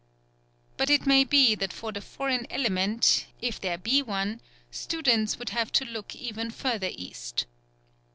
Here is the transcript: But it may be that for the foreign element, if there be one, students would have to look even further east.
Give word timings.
But 0.77 0.89
it 0.89 1.05
may 1.05 1.23
be 1.23 1.53
that 1.53 1.71
for 1.71 1.91
the 1.91 2.01
foreign 2.01 2.47
element, 2.49 3.27
if 3.39 3.61
there 3.61 3.77
be 3.77 4.01
one, 4.01 4.41
students 4.71 5.37
would 5.37 5.49
have 5.49 5.71
to 5.73 5.85
look 5.85 6.15
even 6.15 6.49
further 6.49 6.89
east. 6.91 7.45